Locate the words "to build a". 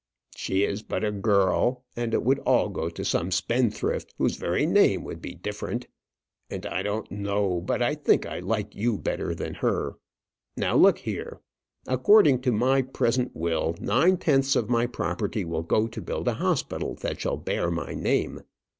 15.89-16.33